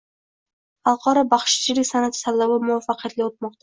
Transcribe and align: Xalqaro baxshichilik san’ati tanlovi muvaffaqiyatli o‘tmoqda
Xalqaro 0.89 1.25
baxshichilik 1.35 1.91
san’ati 1.93 2.25
tanlovi 2.27 2.61
muvaffaqiyatli 2.69 3.33
o‘tmoqda 3.33 3.59